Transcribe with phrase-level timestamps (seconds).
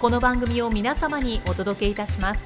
[0.00, 2.40] この番組を皆様にお届けいたします。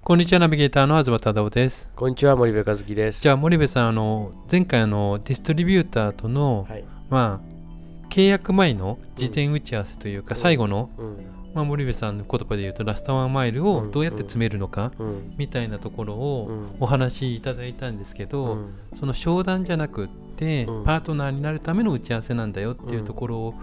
[0.00, 1.88] こんにちはナビゲーターの東忠夫です。
[1.94, 3.22] こんにちは森部和樹です。
[3.22, 11.16] じゃあ森部さんあの前回あのディストリビューターとの、はい、まあ契約前の事前打ち合わせというか、うん、最後の、うん、
[11.54, 14.90] まあ、森部さんの言葉で言うとラストワンマイルをどうやって詰めるのか、
[15.36, 18.58] みたいなところをお話しいただいたんですけど、
[18.96, 23.54] その商談じゃなくってパートナーになるための打ち合わせなんだよっていうところを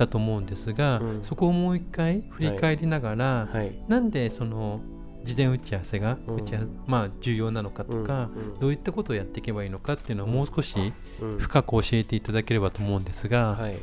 [0.00, 3.56] だと思うんですが、うん、そこをもう一回振り返りながら、はい。
[3.58, 4.80] はい、なんでその
[5.24, 8.52] 事前打ち合わせが打ち合わせ、まあ、重要なのかとか、うん。
[8.54, 10.74] うん、どういったことをやっていけばいいのかっていうのをもう少し
[11.38, 13.56] 深く教えていただければと思うんですが。
[13.56, 13.78] はい、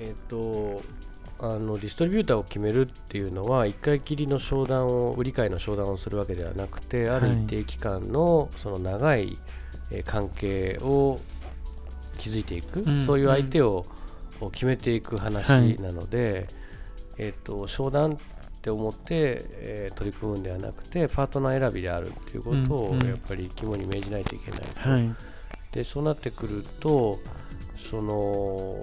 [0.00, 0.82] えっ、ー、と
[1.38, 9.38] あのディストリビューターを決めるっていうのは1回きりの商談を売り買いの商談をするわけではなくてある一定期間のその長い
[10.04, 11.18] 関係を
[12.18, 13.86] 築いていく、そういう相手を、
[14.46, 15.48] を決めていく話
[15.80, 16.46] なので、はい、
[17.18, 18.16] えーと、商談っ
[18.62, 25.14] て思って、えー、取り組むんではなくてパートナー選びであるっていうことをやっぱり肝に銘じないといけないと、はい、
[25.72, 27.18] でそうなってくると
[27.76, 28.80] その、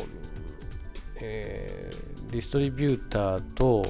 [1.22, 3.86] えー、ディストリビューターと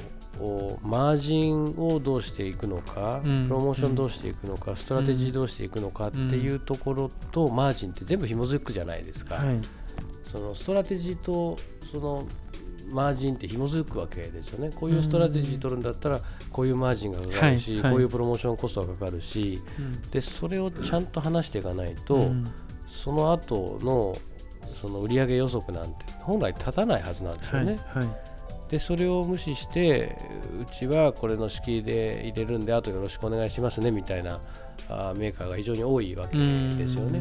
[0.82, 9.34] マージンをどうしていくのか、うん、プロモーションどうしていくのか、うん、ストラテジーどうしていくのかっていうところと、マージンって全部紐づくじゃないですか。
[9.34, 9.60] はい
[10.24, 11.56] そのストラテジーと
[11.90, 12.26] その
[12.90, 14.70] マージンって紐づくわけですよね。
[14.74, 16.20] こういうストラテジー取るんだったら
[16.50, 22.50] こういうマージンがかかるし、はいはい、こういうプロモーションコストがかかるし、うん、でそれをちゃんと話していかないと、うん、
[22.88, 24.16] その後の
[24.80, 27.78] その売上予測なんて本来立たないはずなんですよね。
[27.88, 28.16] はいはい、
[28.70, 30.16] でそれを無視して
[30.62, 34.38] うちはこれの敷居で入れるんであとよろしくお願いしますねみたいな
[34.88, 37.20] あメーカーが非常に多いわけですよね。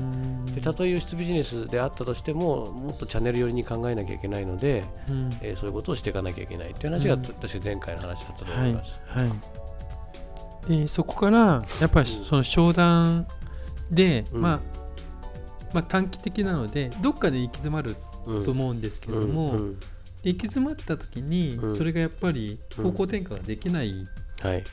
[0.53, 8.99] でたとえ輸出ビジネスであったとしてももっとチャンネル寄りに考えなきゃいけないので、うん、えー、そういうことをしていかなきゃいけないという話が、確か前回の話だったと思います。
[9.07, 9.33] はい、は
[10.69, 13.27] い、でそこからやっぱりその商談
[13.91, 14.59] で、うん、まあ
[15.73, 17.95] まあ、短期的なのでどっかで行き詰まる
[18.43, 19.55] と思うんですけども、
[20.24, 24.07] 行き詰まった時にそれがやっぱり方向転換ができない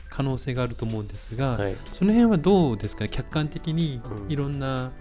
[0.09, 3.09] 可能性があると思うんですが、はい、その辺はどうですかね？
[3.09, 4.91] 客観的にいろんな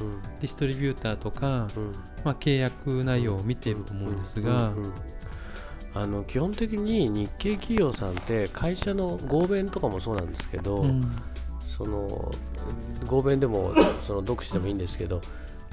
[0.41, 1.93] ディストリビューターとか、うん、
[2.25, 4.73] まあ、契約内容を見ていると思うんですが。
[5.95, 11.11] あの基本的に日系企業さんって会社の合弁とかもそうなんですけど、うん、
[11.59, 12.31] その
[13.07, 15.23] 合弁でもその独自でもいいんですけど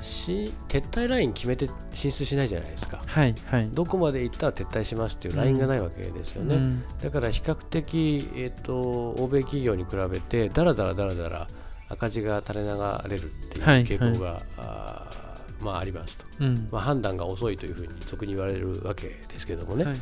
[0.04, 8.76] し撤退ライン決めて進出しないじゃないですか、はいはい、どこまで行ったら撤退しますっていうラインがないわけですよね、うん、だから比較的、えーと、
[9.12, 11.48] 欧米企業に比べてだらだらだらだら
[11.90, 12.70] 赤字が垂れ流
[13.10, 14.36] れるっていう傾向が、はい。
[14.36, 15.24] はい、あ
[15.64, 19.96] まあ、ありますと、うん、まあ、判断が遅いというふうに俗に言われるわけですけどもね、はい、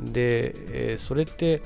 [0.00, 0.54] で、
[0.92, 1.60] えー、それって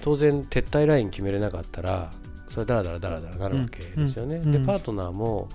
[0.00, 2.10] 当然撤退ライン決めれなかったら
[2.48, 5.48] それはだらだらだらだらなるわけですよね、うん、でパートナーも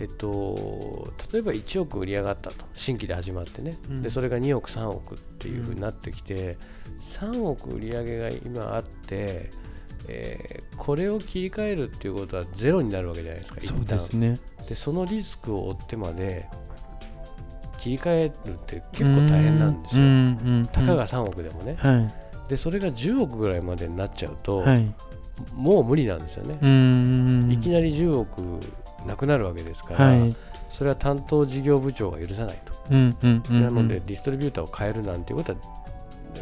[0.00, 2.64] えっと、例えば1億売り上がったと。
[2.72, 6.56] 新規で始まってね、うん、でそれが2億3億っていうふうになってきて、
[6.88, 6.98] うん、
[7.32, 9.50] 3億売り上げが今あって、
[10.08, 14.38] えー、これを切り替えるっていうことはゼロになるわけじゃないですかそうですね。
[14.68, 16.46] でそのリスクを負ってまで
[17.80, 22.10] 切り替えるって結構大変なんですよ、たかが3億でもね、は
[22.46, 24.94] い、でそれが10億ぐらいまでになっちゃうと、はい、
[25.54, 26.54] もう無理なんですよね。
[27.52, 28.60] いきなり10億
[29.06, 30.36] なくなるわけですから、はい、
[30.70, 35.58] それは担当事業部長が許さないと、うんうんうんうん、なのでディストリビューターを変えるなんていうことは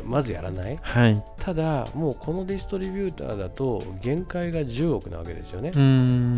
[0.04, 5.70] まずやらない、はい、ただもうこのディストリビューターだと限界が10億なわけですよね。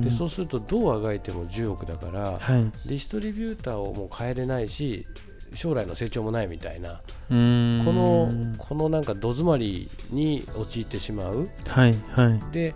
[0.02, 5.06] でそうするとどうあがいても10億だから、はい、ディストリビューターをもう変えれないし
[5.54, 7.00] 将来の成長もないみたいなこ
[7.30, 11.48] のこのなんかど詰まりに陥ってしまう。
[11.66, 12.74] はいはい、で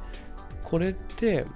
[0.62, 1.46] これって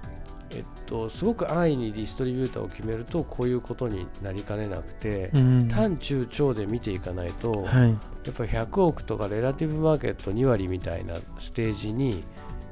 [0.51, 7.95] えっと、すごく安易にディストリビューターを決めるとこういうことになりかねなくて、うん、短中長で見ていかないと、はい、や
[8.31, 12.23] っぱり100億とかレラティブマーケット2割みたいなステージに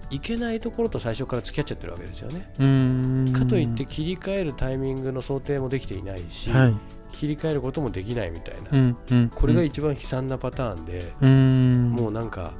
[0.09, 3.33] いけないところと最初から付き合っちゃってるわけですよね。
[3.33, 6.77] かといって切り替えるタイミングの想定もできていないし、はい、
[7.11, 12.53] 切り替えることもできないみたいな、うんうん、これが一番悲惨なパターンで、うん、もうなんか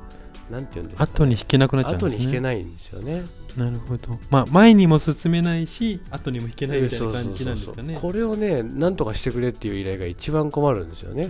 [0.50, 2.18] なんていうんですか、ね、後に引けなくなっちゃうんですね。
[2.18, 3.24] 後に引けないんですよね。
[3.57, 4.19] なるほど。
[4.30, 7.97] まあ、前にも進めないし、後にも引けないみたいな感じなんですかね。
[8.00, 11.24] これをね、なんとかしてくれっていう依頼が一番困るんですよね。
[11.24, 11.25] い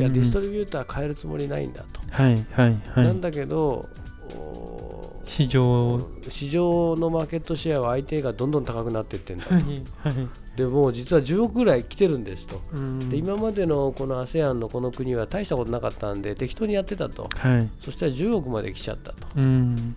[0.00, 2.00] や、ディストリビューター変えるつもりないんだと。
[2.10, 3.04] はいはいはい。
[3.06, 3.88] なんだけど、
[5.24, 12.60] 市場市場のマーケットシェアは相手がどんどん高くなっていってんだと、はいはい、でもう実は10億ぐらい来てるんですと、
[13.08, 19.28] で今までのこの ASEAN のこの国は大したことなかったんで適当にやってたと、はい、そしたら10億まで来ちゃったと、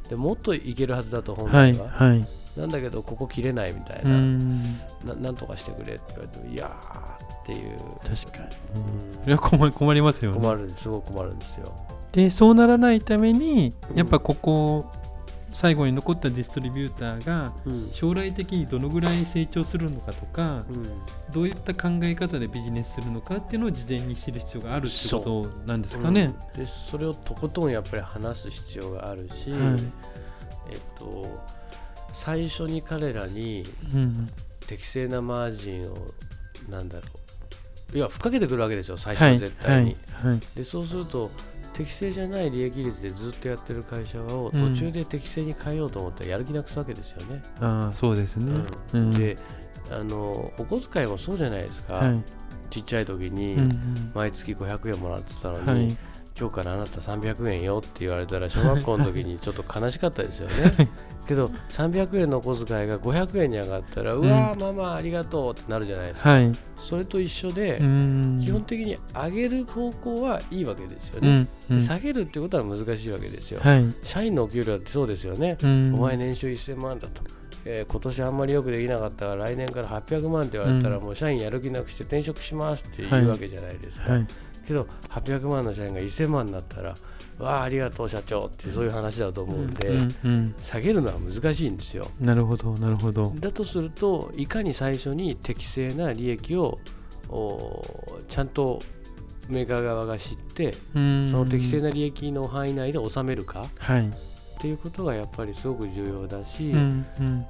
[0.07, 4.11] でもっといけるはずだと本来は、はいはい、なんだけどここ切れないみたいな。
[5.03, 7.77] ななんとかしてくれって言われていやーっていう。
[8.07, 8.43] 確か
[9.25, 10.39] に、うん、困困りますよね。
[10.39, 11.73] 困るすごく困るんですよ。
[12.11, 14.91] でそうならないためにやっぱここ、
[15.51, 17.53] 最後に残ったディストリビューターが
[17.92, 20.88] 将来的にどのぐらい成長するのかとか、うん、
[21.33, 26.33] どういった考え方でビジネスするのかっていうのを事前に知る必要があるってことなんですかね。
[26.39, 29.59] そ,、うん、でそれをとことんやっぱり話す必要があるし、はい、
[30.71, 31.27] えっと、
[32.13, 33.65] 最初に彼らに
[34.68, 35.97] 適正なマージンを
[36.69, 37.04] なんだろ
[37.94, 37.97] う。
[37.97, 39.97] いやふっかけてくるわけですよ最初は絶対に。
[40.13, 40.31] はい。
[40.31, 41.30] はい、でそうすると
[41.73, 47.41] 適正じゃない利益率でずっとやってる会社を途中で適正に変えようと思ったらやる気なくすわけですよね。
[47.59, 48.62] うん、あそうですね、
[48.94, 49.38] うん、で
[49.89, 52.23] あのお小遣いもそうじゃないですか、はい、
[52.69, 53.57] ちっちゃい時に
[54.13, 55.97] 毎月500円もらってたのに、はい
[56.39, 60.89] 今日からあなた300円よって言われたら小学校の時にちょっと悲しかったですよね。
[61.28, 77.22] けど300円のお小遣いが500円に上がったら、うん、うわーママありがとうってなるじゃないですか、はい、それと一緒で基本的に上げる方向はいいわけですよね、うん、下げるってことは難しいわけですよ、はい、社員のお給料ってそうですよね、お前年収1000万だと。
[77.63, 84.28] えー、今年あんまりよくできなかったから来年から800万って言われたら、もう社員やる気なくして転職しますって言うわけじゃないですか、はいはい
[84.67, 86.95] けど800万の社員が1000万になったら
[87.39, 92.07] わあありがとう社長ってそういう話だと思うんで、うんうん、下げるのは難しいんですよ。
[92.19, 93.33] なるほどなるほど。
[93.39, 96.79] だとするといかに最初に適正な利益を
[98.29, 98.81] ちゃんと
[99.49, 104.11] メーカー側が知ってその適正な利益の範囲内で収めるか、はい、っ
[104.59, 107.45] ていうことがやっぱりすごく重要だし、うんうん、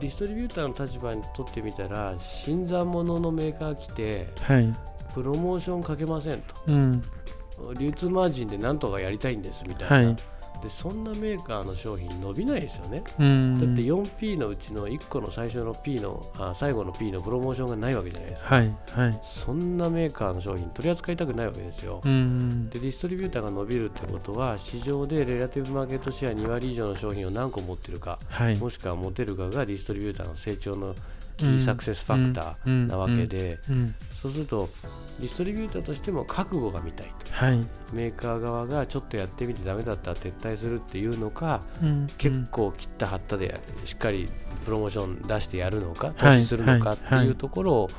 [0.00, 4.74] ディストリビューターの立場にとってみたら新参者のメーカー来て、はい、
[5.14, 7.02] プロモーションかけませんと、うん、
[7.78, 10.16] 流通マージンでなんとかやりたいんですみたいな、はい、
[10.62, 30.94] でそんなメーカーの商品伸びないですよね、うん、だって 4P のうちの1個の最初の P のあ最後の P のプロモーションがないわけじゃないですか、はいはい、そんなメーカーの商品取り扱いたくないわけですよ、うん、でディストリビューターが伸びるってことは市場でレラティブマーケットシェア2割以上の商品を何個持ってるか、はい、もしくは持てるかがディストリビューターの成長の
[31.36, 33.58] キーサクセスファクターなわけで、
[34.12, 34.68] そうすると
[35.20, 37.58] ディストリビューターとしても覚悟が見たいと、はい、
[37.92, 44.28] メーカー側がちょっとやってみてだめだったら撤退するっていうのか、うん、結構切った張ったでしっかり
[44.64, 47.90] プロモーション出してやるのか投資するのかっていうところを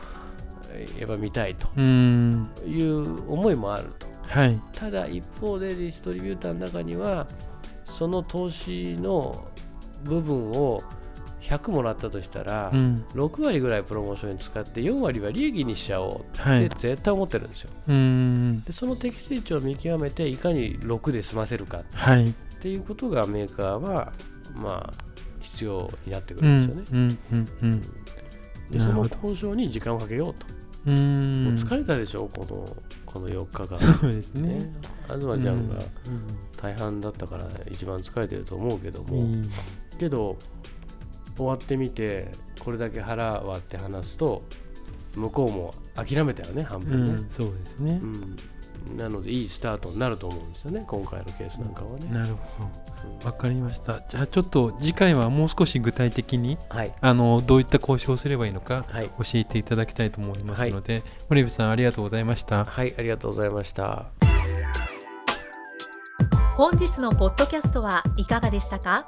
[0.99, 1.67] やっぱ見たいと。
[1.79, 7.27] いう思いもあると、はい、ただ一方でディストリビューターの中には
[7.85, 9.47] その投資の
[10.03, 10.83] 部分を
[11.45, 17.69] 100もらったとしたら、うん、6割ぐらいプロモーションに使って4割は利益にしちゃおうって絶対思ってるんですよ。
[17.87, 21.79] はい、でその適正値を見極めていかに6で済ませるか。
[21.79, 21.83] っ
[22.59, 24.11] ていうことがメーカーは
[24.55, 24.93] まあ
[25.39, 27.81] 必要になってくるんですよね。
[28.71, 30.47] でその交渉に時間をかけようと。
[30.87, 30.97] うもう
[31.53, 34.59] 疲れたでしょこのこの4日間そうですね。
[34.59, 34.73] ね。
[35.07, 35.75] 東ちゃんが
[36.57, 39.27] 大半だったから一番疲れてると思うけども、
[39.97, 40.37] けど
[41.35, 44.43] 終わってみてこれだけ腹割って話すと
[45.15, 52.85] 向こうも諦めたよね半分ね、うん、そうですね、うん、なのでいいスタートになると思うんですよね今回のケースなんかはね、なるほど。
[53.23, 54.01] わかりました。
[54.01, 58.83] じゃあちょっと次回はもう少し具体的に、はい、あのどういった交渉をすればいいのか
[59.19, 62.65] 教えていただきたいと思いますので、はい、森部さんありがとうございました。
[62.65, 64.05] はいありがとうございました。
[66.57, 69.07] 本日のポッドキャストはいかがでしたか？